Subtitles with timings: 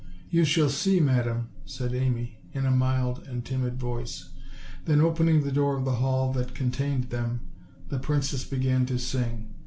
[0.31, 4.29] "You shall see, madam," said Amy, in a mild and timid voice;
[4.85, 7.41] then opening the door of the hall that con tained them,
[7.89, 9.53] the princess began to sing.